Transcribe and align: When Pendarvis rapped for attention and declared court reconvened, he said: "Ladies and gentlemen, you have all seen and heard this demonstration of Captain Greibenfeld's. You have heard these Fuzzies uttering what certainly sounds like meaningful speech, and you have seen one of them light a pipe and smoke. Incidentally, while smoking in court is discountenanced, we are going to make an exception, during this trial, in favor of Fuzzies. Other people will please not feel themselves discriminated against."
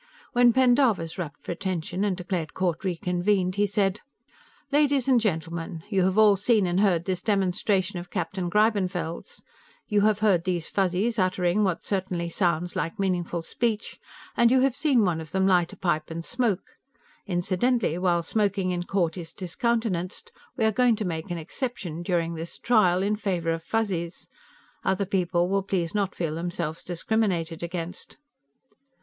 When 0.33 0.51
Pendarvis 0.51 1.19
rapped 1.19 1.43
for 1.43 1.51
attention 1.51 2.03
and 2.03 2.17
declared 2.17 2.55
court 2.55 2.83
reconvened, 2.83 3.53
he 3.53 3.67
said: 3.67 3.99
"Ladies 4.71 5.07
and 5.07 5.21
gentlemen, 5.21 5.83
you 5.89 6.05
have 6.05 6.17
all 6.17 6.35
seen 6.35 6.65
and 6.65 6.79
heard 6.79 7.05
this 7.05 7.21
demonstration 7.21 7.99
of 7.99 8.09
Captain 8.09 8.49
Greibenfeld's. 8.49 9.43
You 9.87 10.01
have 10.01 10.17
heard 10.17 10.43
these 10.43 10.67
Fuzzies 10.67 11.19
uttering 11.19 11.63
what 11.63 11.83
certainly 11.83 12.29
sounds 12.29 12.75
like 12.75 12.97
meaningful 12.97 13.43
speech, 13.43 13.99
and 14.35 14.49
you 14.49 14.61
have 14.61 14.75
seen 14.75 15.05
one 15.05 15.21
of 15.21 15.31
them 15.33 15.45
light 15.45 15.71
a 15.71 15.77
pipe 15.77 16.09
and 16.09 16.25
smoke. 16.25 16.77
Incidentally, 17.27 17.99
while 17.99 18.23
smoking 18.23 18.71
in 18.71 18.81
court 18.85 19.17
is 19.19 19.33
discountenanced, 19.33 20.31
we 20.57 20.65
are 20.65 20.71
going 20.71 20.95
to 20.95 21.05
make 21.05 21.29
an 21.29 21.37
exception, 21.37 22.01
during 22.01 22.33
this 22.33 22.57
trial, 22.57 23.03
in 23.03 23.15
favor 23.15 23.51
of 23.51 23.61
Fuzzies. 23.61 24.27
Other 24.83 25.05
people 25.05 25.47
will 25.47 25.61
please 25.61 25.93
not 25.93 26.15
feel 26.15 26.33
themselves 26.33 26.81
discriminated 26.81 27.61
against." 27.61 28.17